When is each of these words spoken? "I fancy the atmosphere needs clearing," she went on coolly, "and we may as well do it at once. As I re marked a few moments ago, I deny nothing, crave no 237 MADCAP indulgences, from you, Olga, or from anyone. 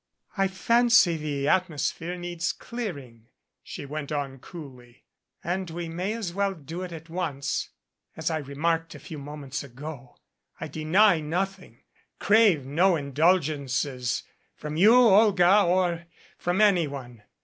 "I 0.35 0.47
fancy 0.47 1.15
the 1.15 1.47
atmosphere 1.47 2.15
needs 2.17 2.53
clearing," 2.53 3.27
she 3.61 3.85
went 3.85 4.11
on 4.11 4.39
coolly, 4.39 5.03
"and 5.43 5.69
we 5.69 5.89
may 5.89 6.13
as 6.13 6.33
well 6.33 6.55
do 6.55 6.81
it 6.81 6.91
at 6.91 7.07
once. 7.07 7.69
As 8.17 8.31
I 8.31 8.37
re 8.39 8.55
marked 8.55 8.95
a 8.95 8.99
few 8.99 9.19
moments 9.19 9.63
ago, 9.63 10.17
I 10.59 10.69
deny 10.69 11.19
nothing, 11.19 11.83
crave 12.17 12.65
no 12.65 12.97
237 12.97 13.03
MADCAP 13.03 13.07
indulgences, 13.09 14.23
from 14.55 14.75
you, 14.75 14.95
Olga, 14.95 15.61
or 15.65 16.05
from 16.39 16.61
anyone. 16.61 17.21